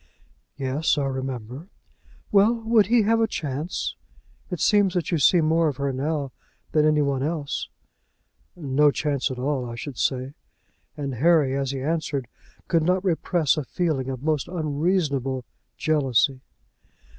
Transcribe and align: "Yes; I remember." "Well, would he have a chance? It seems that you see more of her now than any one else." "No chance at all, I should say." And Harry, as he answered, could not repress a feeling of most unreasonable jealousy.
"Yes; 0.57 0.97
I 0.97 1.05
remember." 1.05 1.67
"Well, 2.31 2.55
would 2.61 2.87
he 2.87 3.03
have 3.03 3.21
a 3.21 3.27
chance? 3.27 3.95
It 4.49 4.59
seems 4.59 4.95
that 4.95 5.11
you 5.11 5.19
see 5.19 5.41
more 5.41 5.67
of 5.67 5.77
her 5.77 5.93
now 5.93 6.31
than 6.71 6.87
any 6.87 7.03
one 7.03 7.21
else." 7.21 7.69
"No 8.55 8.89
chance 8.89 9.29
at 9.29 9.37
all, 9.37 9.63
I 9.69 9.75
should 9.75 9.99
say." 9.99 10.33
And 10.97 11.13
Harry, 11.13 11.55
as 11.55 11.69
he 11.69 11.83
answered, 11.83 12.27
could 12.67 12.81
not 12.81 13.05
repress 13.05 13.57
a 13.57 13.63
feeling 13.63 14.09
of 14.09 14.23
most 14.23 14.47
unreasonable 14.47 15.45
jealousy. 15.77 16.41